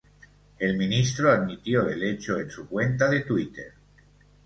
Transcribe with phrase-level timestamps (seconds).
[0.57, 3.71] El ministro admitió el hecho en su cuenta de Twitter.